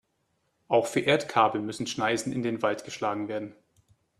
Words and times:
Auch 0.67 0.87
für 0.87 1.01
Erdkabel 1.01 1.61
müssen 1.61 1.85
Schneisen 1.85 2.33
in 2.33 2.41
den 2.41 2.63
Wald 2.63 2.85
geschlagen 2.85 3.27
werden. 3.27 3.53